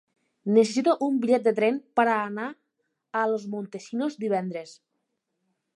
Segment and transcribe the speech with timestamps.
[0.53, 2.47] Necessito un bitllet de tren per anar
[3.21, 4.75] a Los Montesinos divendres.